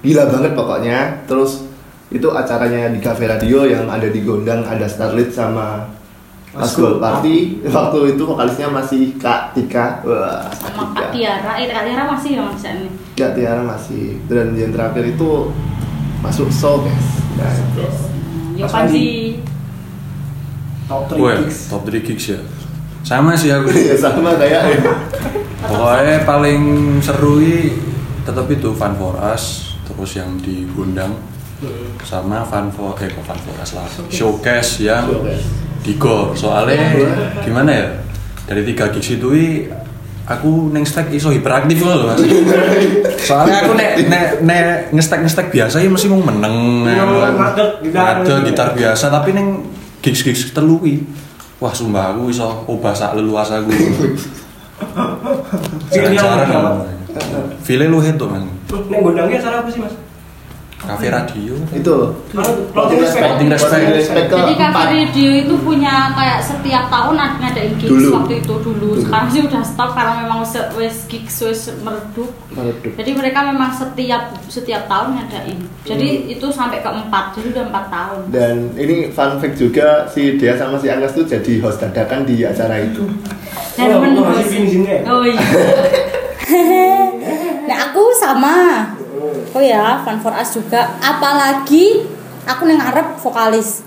[0.00, 1.68] gila banget pokoknya terus
[2.08, 5.84] itu acaranya di cafe radio yang ada di Gondang ada Starlit sama
[6.56, 7.36] Asgol Party
[7.76, 10.96] waktu itu vokalisnya masih Kak Tika wah Sama Tika.
[10.96, 12.88] Kak Tiara, eh Kak Tiara masih ya Mas ini.
[13.12, 15.30] Kak Tiara masih dan yang terakhir itu
[16.24, 17.84] masuk show guys nah, itu.
[18.56, 19.06] Ya Mas Panji.
[20.86, 22.40] top Wah, top 3 gigs ya.
[23.02, 23.70] Sama sih aku.
[23.90, 24.82] ya sama kayak
[25.66, 26.60] Pokoknya paling
[27.02, 27.42] seru
[28.26, 31.14] tetap itu Fun for Us, terus yang di Gundang
[32.06, 33.86] sama Fun for eh kok Fun for Us lah.
[34.10, 35.65] Showcase yang Showcase.
[35.82, 36.32] Di Gor.
[36.36, 36.96] Soalnya
[37.44, 37.86] gimana ya?
[38.46, 39.46] Dari tiga gigs itu i
[40.26, 42.22] aku neng stack iso hiperaktif loh mas.
[43.26, 44.62] Soalnya aku nek nek nek
[44.94, 47.34] ngestek ngestek biasa ya mesti mau meneng, Iya, kan.
[47.82, 48.68] ngadeg gitar.
[48.74, 49.66] Biasa tapi neng
[50.02, 51.02] gigs gigs telu i
[51.56, 53.72] Wah sumpah aku iso obah sak leluasa aku.
[55.88, 56.84] Jarang-jarang.
[57.64, 58.44] File lu itu man.
[58.92, 60.05] nek gondangnya acara apa sih mas
[60.76, 61.56] Cafe radio.
[61.72, 61.94] itu
[62.92, 63.40] respect.
[63.42, 63.84] Respect.
[63.90, 64.86] respect Jadi Cafe empat.
[64.86, 68.08] Radio itu punya kayak setiap tahun ada ngadain gigs Dulu.
[68.14, 68.86] waktu itu dulu.
[68.92, 69.00] Dulu.
[69.00, 72.28] Sekarang sih udah stop karena memang se- wes gigs wes meredup.
[72.50, 72.90] Meredup.
[72.92, 75.58] Jadi mereka memang setiap setiap tahun ngadain.
[75.82, 76.30] Jadi Hmm.
[76.30, 78.20] itu sampai ke empat, jadi udah empat tahun.
[78.28, 82.42] Dan ini fun fact juga si Dea sama si Anggas tuh jadi host dadakan di
[82.42, 83.02] acara itu.
[83.74, 85.10] Dan Oh, menurut oh?
[85.10, 85.40] Oh iya.
[87.66, 88.54] nah aku sama.
[89.50, 90.94] Oh ya, Fun for Us juga.
[90.98, 92.04] Apalagi
[92.44, 93.82] aku yang ngarep vokalis.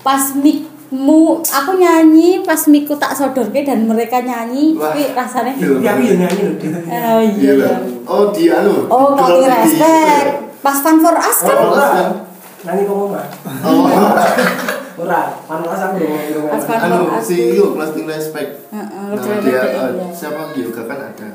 [0.00, 4.94] Pas mic mu aku nyanyi pas miku tak sodorke dan mereka nyanyi Wah.
[4.94, 5.50] tapi rasanya.
[5.58, 6.42] Ya aku ya nyanyi
[6.86, 7.70] oh iya Gila.
[8.06, 8.86] Oh, dia anu.
[8.86, 10.28] oh di- respect
[10.62, 11.90] pas fun for us kan Oh, Ora.
[12.62, 13.28] Nyanyi kok ngomong.
[13.62, 13.86] Oh,
[15.02, 16.48] Ora, panas aku dong.
[16.48, 17.20] Pas Fun for anu Us.
[17.20, 18.50] si Yul Lasting Respect.
[18.70, 20.06] Heeh, Nah, dia eh, iya.
[20.08, 21.28] siapa Yoga kan ada.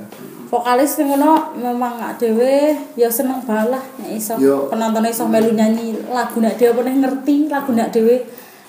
[0.51, 4.67] Vokalis yang ngono memang gak dewe ya seneng banget lah nek iso Yo.
[4.67, 8.19] penonton iso melu nyanyi lagu nak dewe pernah ngerti lagu nak dewe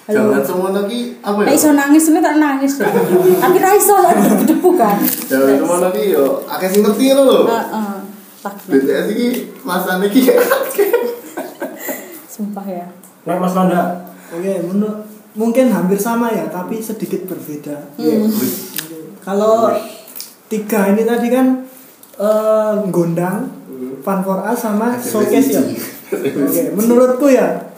[0.03, 1.59] Jangan semua lagi apa nek ya?
[1.59, 2.91] iso nangis ini tak nangis deh
[3.43, 3.95] tapi ra iso
[4.47, 6.43] debu kan Jangan semua lagi yo.
[6.47, 7.39] Akeh sing ngerti ngono lho.
[7.51, 7.99] heeh
[8.43, 9.29] tak BTS iki
[9.63, 10.23] masane iki
[12.35, 12.87] sumpah ya
[13.23, 14.03] Nek Mas Randa.
[14.35, 15.07] Oke, menurut
[15.39, 17.95] mungkin hampir sama ya, tapi sedikit berbeda.
[17.95, 18.27] Hmm.
[19.23, 19.71] Kalau
[20.51, 21.63] tiga ini tadi kan
[22.19, 23.49] eh, gondang,
[24.03, 25.63] fun for us sama showcase ya.
[26.13, 27.73] Oke, menurutku ya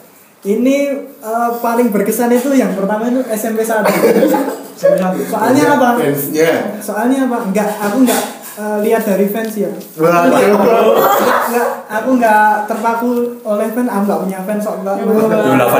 [0.44, 0.92] ini
[1.24, 3.80] eh, paling berkesan itu yang pertama itu SMP 1
[4.74, 5.22] Sampai satu.
[5.24, 5.88] Soalnya apa?
[5.96, 6.50] Fansnya.
[6.82, 7.36] Soalnya apa?
[7.48, 8.22] Enggak, aku enggak
[8.58, 9.70] eh, lihat dari fans ya.
[9.96, 13.10] Enggak, aku enggak terpaku
[13.46, 14.64] oleh fans, aku enggak punya fans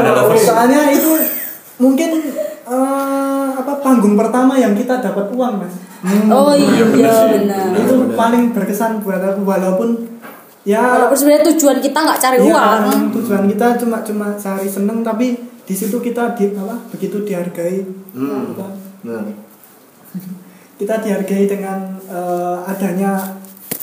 [0.07, 0.43] der Lovers.
[0.47, 1.13] Soalnya itu
[1.83, 2.11] mungkin
[2.65, 5.75] eh, apa panggung pertama yang kita dapat uang, Mas.
[6.29, 7.29] Oh iya sih.
[7.33, 8.17] benar itu benar.
[8.17, 9.89] paling berkesan buat aku walaupun
[10.65, 13.01] ya walaupun sebenarnya tujuan kita nggak cari Iya, uang.
[13.21, 17.81] tujuan kita cuma cuma cari seneng tapi di situ kita di apa begitu dihargai.
[18.13, 18.53] Hmm.
[18.53, 18.67] Kita,
[19.05, 19.21] Nah,
[20.81, 23.17] kita dihargai dengan eh, adanya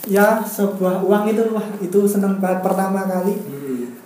[0.10, 3.34] ya sebuah uang itu wah itu seneng banget pertama kali.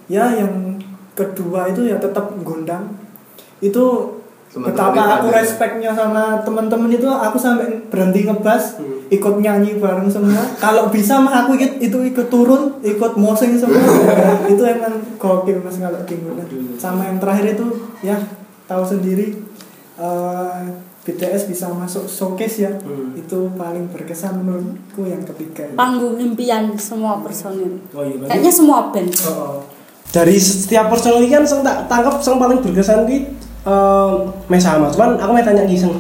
[0.08, 0.80] Ya yang
[1.16, 2.96] kedua itu ya tetap gondang
[3.64, 3.84] itu
[4.58, 5.38] betapa aku ada.
[5.38, 9.04] respectnya sama teman-teman itu aku sampai berhenti ngebas Hmm.
[9.12, 13.78] ikut nyanyi bareng semua kalau bisa mah aku ikut itu ikut turun ikut mosing semua
[14.48, 16.48] itu emang gokil mas kalau di Gondang.
[16.76, 17.68] sama yang terakhir itu
[18.02, 18.16] ya
[18.64, 19.36] tahu sendiri
[19.96, 20.62] eh,
[21.02, 23.14] BTS bisa masuk showcase ya Hmm.
[23.14, 28.26] itu paling berkesan menurutku yang ketiga panggung impian semua personil Oh iya.
[28.26, 29.58] kayaknya semua band Oh, oh.
[30.08, 33.18] Dari setiap personal ini kan tak tangkap sing paling berkesan ki
[33.66, 34.12] eh
[34.48, 34.88] meh sama.
[34.94, 35.92] Cuman aku mau tanya ki sing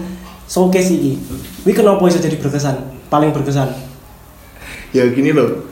[0.45, 1.17] showcase iki.
[1.65, 2.78] Kuwi kenapa bisa jadi berkesan?
[3.10, 3.69] Paling berkesan.
[4.95, 5.65] ya gini loh.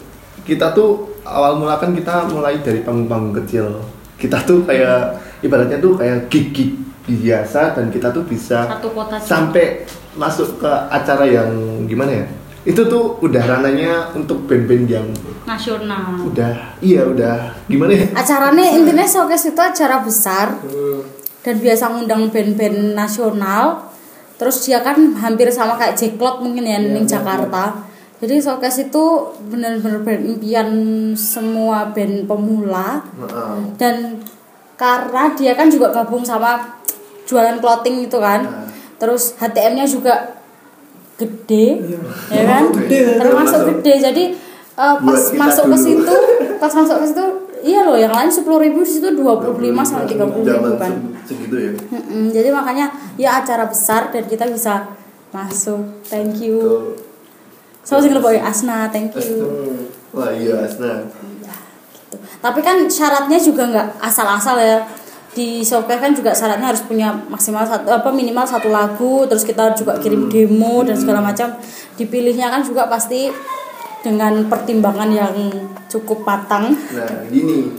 [0.43, 3.79] Kita tuh awal mula kan kita mulai dari panggung-panggung kecil.
[4.19, 9.83] Kita tuh kayak ibaratnya tuh kayak gig-gig biasa dan kita tuh bisa satu kota sampai
[10.15, 11.51] masuk ke acara yang
[11.87, 12.25] gimana ya?
[12.63, 15.07] Itu tuh udah rananya untuk band-band yang
[15.43, 18.07] nasional udah iya udah gimana ya?
[18.15, 20.55] acaranya intinya showcase itu acara besar
[21.43, 23.91] dan biasa ngundang band-band nasional.
[24.39, 27.85] Terus dia kan hampir sama kayak Club mungkin ya di Jakarta.
[28.23, 29.03] Jadi showcase itu
[29.51, 30.69] benar-benar band impian
[31.13, 33.03] semua band pemula.
[33.19, 33.55] Heeh.
[33.75, 33.95] dan
[34.79, 36.79] karena dia kan juga gabung sama
[37.27, 38.41] jualan clothing itu kan.
[38.43, 38.67] Nah.
[38.97, 40.39] terus HTM-nya juga
[41.19, 41.99] gede Iya.
[42.31, 42.63] ya kan?
[42.71, 43.93] Gede, termasuk gede.
[43.99, 44.23] Jadi
[44.79, 46.15] eh, pas masuk ke situ
[46.57, 47.25] pas masuk ke situ
[47.63, 50.75] iya loh yang lain sepuluh ribu di situ dua puluh lima sampai tiga puluh ribu
[50.75, 50.91] kan
[51.23, 51.71] se- segitu ya.
[51.95, 54.91] Mm-mm, jadi makanya ya acara besar dan kita bisa
[55.31, 56.93] masuk thank you Tuh.
[57.81, 59.39] so sing boy Asna thank you
[60.13, 61.09] Wah iya Asna.
[61.41, 61.55] Ya,
[61.89, 62.21] gitu.
[62.37, 64.77] Tapi kan syaratnya juga nggak asal-asal ya.
[65.33, 69.73] Di showcase kan juga syaratnya harus punya maksimal satu apa minimal satu lagu, terus kita
[69.73, 71.57] juga kirim demo dan segala macam.
[71.97, 73.33] Dipilihnya kan juga pasti
[74.03, 75.35] dengan pertimbangan yang
[75.87, 76.75] cukup matang.
[76.91, 77.71] Nah gini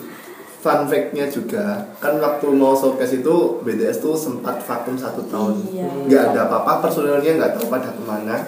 [0.59, 5.85] fun fact-nya juga kan waktu mau showcase itu BTS tuh sempat vakum satu tahun Iya.
[6.09, 8.41] nggak ada apa-apa personilnya nggak tahu pada ke mana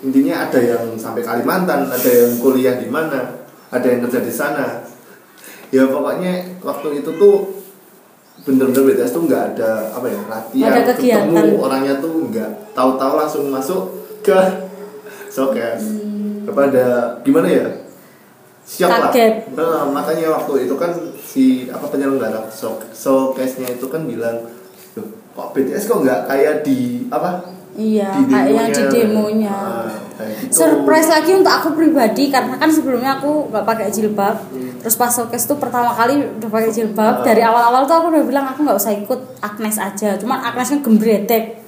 [0.00, 3.22] intinya ada yang sampai Kalimantan ada yang kuliah di mana
[3.70, 4.82] ada yang kerja di sana
[5.70, 7.62] ya pokoknya waktu itu tuh
[8.42, 11.30] bener-bener BTS tuh nggak ada apa ya latihan Ada kegiatan.
[11.30, 13.82] ketemu orangnya tuh nggak tahu-tahu langsung masuk
[14.20, 14.38] ke
[15.28, 16.09] showcase Hmm.
[16.50, 16.84] Kepada
[17.22, 17.66] gimana ya
[18.70, 19.50] siap Kaget.
[19.56, 24.46] lah Nah, makanya waktu itu kan si apa penyelenggara show showcase-nya itu kan bilang
[24.94, 29.54] "Loh, kok BTS kok nggak kayak di apa Iya, kayak yang di demonya.
[29.54, 29.86] Ah,
[30.18, 30.58] kayak gitu.
[30.58, 34.36] Surprise lagi untuk aku pribadi karena kan sebelumnya aku nggak pakai jilbab.
[34.82, 37.22] Terus pas showcase tuh pertama kali udah pakai jilbab.
[37.22, 37.24] Ah.
[37.24, 40.18] Dari awal-awal tuh aku udah bilang aku nggak usah ikut Agnes aja.
[40.18, 41.59] Cuman Agnes kan gembredek.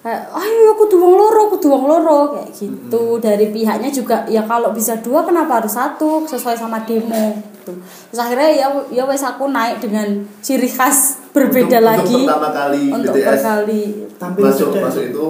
[0.00, 3.18] Ayo aku tuang loro, aku tuang loro kayak gitu.
[3.18, 7.34] Dari pihaknya juga ya kalau bisa dua kenapa harus satu sesuai sama demo.
[7.34, 7.74] Gitu.
[8.08, 10.06] Terus akhirnya ya ya wes aku naik dengan
[10.38, 12.14] ciri khas berbeda Untuk- lagi.
[12.14, 13.82] untuk pertama kali untuk BTS perkali
[14.14, 14.80] tampil masuk beda.
[14.86, 15.26] masuk itu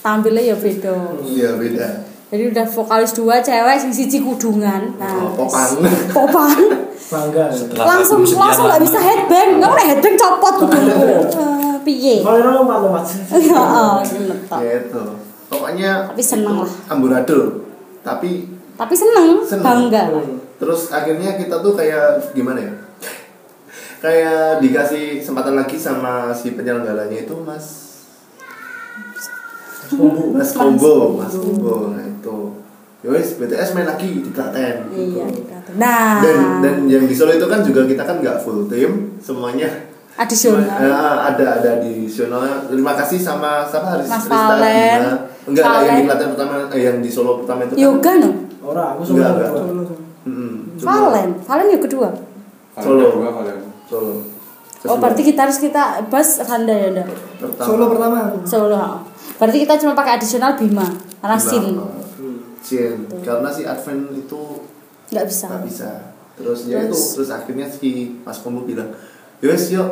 [0.00, 0.96] tampilnya ya beda.
[1.22, 1.88] iya beda
[2.26, 4.98] Jadi udah vokalis dua cewek sing siji kudungan.
[4.98, 5.78] Nah, Oh, popang.
[6.16, 6.58] popang.
[7.06, 7.46] Bangga.
[7.78, 9.62] Langsung langsung nggak bisa headbang.
[9.62, 11.06] Nggak boleh headbang copot kudungku.
[11.86, 13.04] Piye Kalau lompat-lompat.
[13.30, 14.58] Heeh, ngono tok.
[14.58, 15.02] ya itu
[15.46, 16.72] pokoknya Tapi seneng lah.
[16.88, 17.62] amburadul
[18.02, 19.62] tapi Tapi seneng, seneng.
[19.62, 20.26] bangga lah.
[20.56, 22.72] terus akhirnya kita tuh kayak gimana ya
[24.02, 27.66] kayak dikasih kesempatan lagi sama si penyelenggaranya itu mas
[30.34, 32.38] mas Kombo mas Kombo nah itu
[33.04, 35.14] Yowes, BTS main lagi di Klaten gitu.
[35.14, 35.70] Iya, dikata.
[35.78, 39.70] Nah, dan dan yang di Solo itu kan juga kita kan nggak full tim semuanya
[40.16, 40.80] adisional.
[40.80, 40.92] Eh,
[41.28, 45.00] ada ada additional terima kasih sama siapa Haris Mas Valen.
[45.46, 46.04] Enggak lah, yang di.
[46.08, 48.30] Klaten pertama eh, yang di Solo pertama itu kan Yoga no?
[48.66, 49.36] Ora, aku Enggak, solo.
[49.38, 49.50] enggak.
[49.52, 49.94] Solo, solo.
[50.82, 52.08] Valen, Valen yang kedua.
[52.74, 53.06] Solo.
[53.14, 53.58] Kedua, Valen.
[53.86, 54.14] Solo
[54.86, 57.04] Oh, berarti gitaris kita bass Randa ya, Nda?
[57.42, 57.66] Pertama.
[57.66, 58.18] Solo pertama.
[58.46, 58.78] Solo.
[59.34, 60.86] Berarti kita cuma pakai adisional Bima,
[61.18, 61.74] Rasin.
[61.74, 61.90] Nah,
[62.62, 63.06] Sin.
[63.22, 64.62] Karena si Advent itu
[65.10, 65.46] Nggak bisa.
[65.50, 65.90] nggak bisa.
[66.34, 67.02] Terus ya itu Terus?
[67.18, 68.90] terus akhirnya si Mas Kombo bilang,
[69.38, 69.90] "Yowes, yuk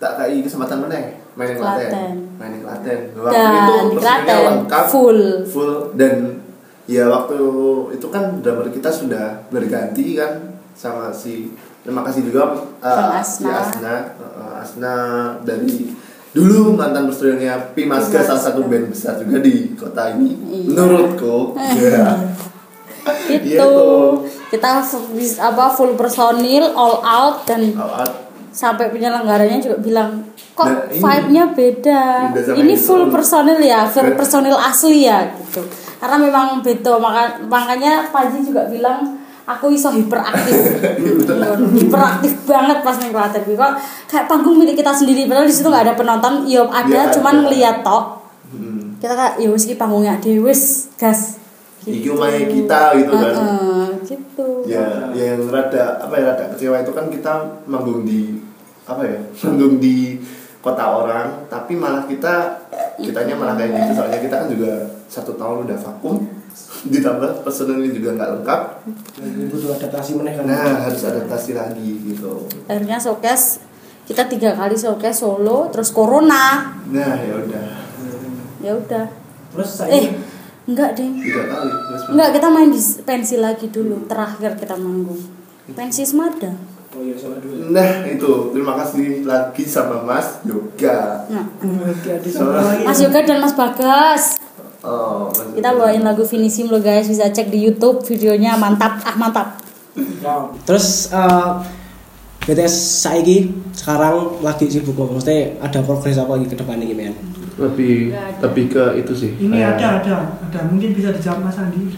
[0.00, 0.96] tak kasih kesempatan mana
[1.36, 2.14] main Klaten." Klaten.
[2.34, 3.00] Main di Klaten.
[3.14, 5.20] Waktu Dan itu Klaten lengkap, full.
[5.44, 6.40] full dan
[6.84, 7.38] ya waktu
[7.92, 10.32] itu kan drummer kita sudah berganti kan
[10.72, 13.54] sama si terima kasih juga uh, Bang si Asna.
[13.54, 14.94] Asna uh, Asna
[15.40, 15.92] dari
[16.30, 20.66] dulu mantan personilnya Pimasga salah satu band besar juga di kota ini Iya.
[20.72, 22.06] menurutku ya
[23.28, 23.70] Itu
[24.48, 28.29] kita bis- apa full personil all out dan Awat.
[28.50, 30.10] Sampai penyelenggaranya juga bilang
[30.54, 32.02] kok Nah, vibe-nya beda.
[32.58, 34.18] Ini full personil ya, full Beda.
[34.18, 35.62] personil asli ya gitu.
[36.00, 40.56] Karena memang beda maka, makanya Panji juga bilang aku iso hiperaktif.
[41.80, 43.72] Hiperaktif banget pas main Klaten kok
[44.06, 47.34] kayak panggung milik kita sendiri padahal di situ nggak ada penonton, iya ada Iya, cuman
[47.46, 48.04] ngeliat tok.
[48.50, 48.96] Hmm.
[49.02, 51.40] Kita kayak ya wis iki panggungnya dewis gas.
[51.84, 53.32] Iki main kita gitu kan.
[53.34, 54.66] Heeh, gitu.
[54.66, 58.42] ya yang rada apa ya rada kecewa itu kan kita manggung di
[58.82, 60.18] apa ya manggung di
[60.60, 62.60] kota orang tapi malah kita
[63.00, 63.92] kitanya malah kayak gitu.
[63.96, 64.72] Soalnya kita kan juga
[65.08, 66.20] satu tahun udah vakum
[66.92, 68.60] ditambah personelnya juga nggak lengkap.
[69.16, 70.44] Jadi butuh adaptasi meneh kan.
[70.44, 72.44] nah harus adaptasi lagi gitu.
[72.68, 73.64] Akhirnya showcase
[74.04, 76.76] kita tiga kali showcase solo terus corona.
[76.92, 77.66] Nah ya udah.
[78.60, 79.06] Ya udah.
[79.50, 80.06] Terus saya eh
[80.70, 85.18] enggak deh tiga kali terus enggak kita main di pensi lagi dulu terakhir kita manggung.
[85.70, 86.50] Pensi semada.
[86.90, 87.70] Oh iya sama dulu.
[87.70, 88.50] nah itu.
[88.50, 91.22] Terima kasih lagi sama Mas Yoga.
[91.30, 91.46] Nah.
[92.82, 94.42] Mas Yoga dan Mas Bagas.
[94.82, 97.06] Oh Mas kita bawain lagu Finisim lo guys.
[97.06, 98.58] Bisa cek di YouTube videonya.
[98.58, 98.98] Mantap.
[99.06, 99.62] Ah mantap.
[100.66, 101.50] Terus eh,
[102.42, 102.74] BTS
[103.06, 105.14] saiki sekarang lagi sibuk apa?
[105.14, 107.14] Maksudnya ada progres apa lagi ke depan ini men?
[107.60, 108.40] Lebih ada.
[108.48, 110.14] lebih ke itu sih Ini kayak ada, ada,
[110.48, 110.60] ada.
[110.72, 111.92] Mungkin bisa dijawab Mas Andi.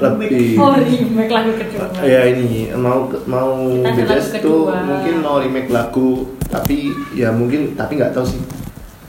[0.00, 1.86] lebih oh remake lagu kedua.
[2.00, 2.72] Ya ini.
[2.72, 3.52] Mau mau
[3.84, 4.62] BTS lagu tuh.
[4.72, 8.40] mungkin mau remake lagu tapi ya mungkin tapi nggak tahu sih.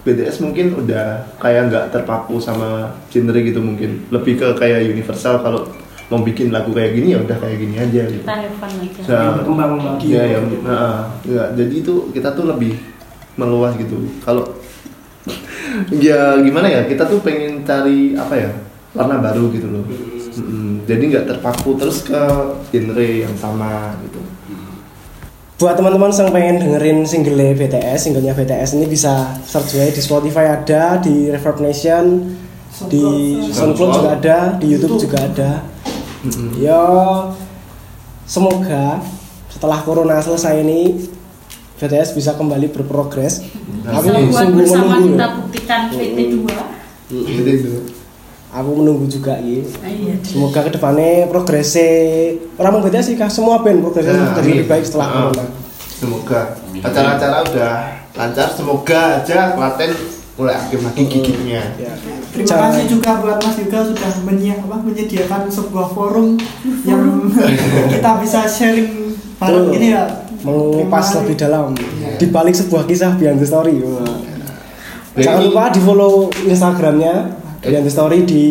[0.01, 4.03] BTS mungkin udah kayak nggak terpaku sama genre gitu mungkin.
[4.11, 5.63] Lebih ke kayak universal kalau
[6.11, 8.27] mau bikin lagu kayak gini ya udah kayak gini aja gitu.
[8.27, 9.01] Kita have fun aja.
[9.07, 10.05] Nah, lagi.
[10.11, 12.75] Iya ya, nah, ya, jadi itu kita tuh lebih
[13.39, 13.95] meluas gitu.
[14.19, 14.43] Kalau
[15.93, 18.51] ya gimana ya, kita tuh pengen cari apa ya
[18.95, 19.83] warna baru gitu loh.
[20.31, 22.23] Mm, jadi nggak terpaku terus ke
[22.71, 24.19] genre yang sama gitu.
[25.61, 30.57] Buat teman-teman yang pengen dengerin single BTS, singlenya BTS ini bisa search aja di Spotify
[30.57, 32.33] ada, di Reverb Nation,
[32.89, 33.03] di
[33.53, 35.51] SoundCloud juga ada, di YouTube juga ada.
[36.57, 36.81] Ya
[38.25, 39.05] semoga
[39.53, 40.97] setelah corona selesai ini
[41.81, 43.41] BTS bisa kembali berprogres.
[43.83, 45.17] Aku sungguh menunggu.
[45.17, 45.27] ya.
[45.33, 46.45] buktikan PT2
[47.09, 47.73] Jadi itu.
[48.51, 49.63] Aku menunggu juga ya.
[49.81, 51.89] iya Semoga ke depannya progresnya
[52.53, 55.45] orang mau BTS sih kah semua band progresnya Nah, lebih baik setelah Ah, corona.
[55.91, 56.39] Semoga
[56.77, 57.73] acara-acara udah
[58.11, 58.47] lancar.
[58.51, 59.91] Semoga aja Klaten
[60.33, 61.63] mulai aktif lagi giginya.
[61.75, 61.93] Ya.
[62.29, 66.37] Terima Jangan- kasih juga buat Mas Yoga sudah menyi- apa, menyediakan sebuah forum
[66.83, 67.03] yang
[67.91, 70.05] kita bisa sharing bareng gini ya.
[70.41, 71.73] Mengupas lebih dalam
[72.15, 73.77] di balik sebuah kisah behind the story.
[73.79, 74.01] Wah.
[75.11, 77.15] Jadi- Jangan lupa di follow Instagramnya
[77.59, 78.45] behind the story di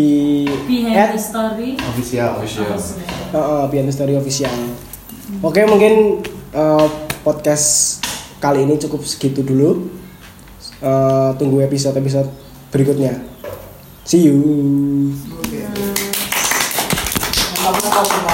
[0.66, 2.30] behind the story Official.
[2.36, 2.76] Official.
[3.32, 4.52] uh, behind the story official.
[5.40, 6.20] Oke mungkin
[6.52, 6.84] uh,
[7.20, 7.98] podcast
[8.38, 9.88] kali ini cukup segitu dulu.
[10.80, 12.28] Uh, tunggu episode episode
[12.68, 13.20] berikutnya.
[14.04, 14.36] See you.
[17.60, 18.29] Mantap.